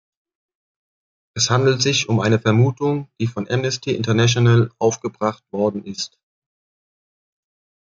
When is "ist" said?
5.85-6.17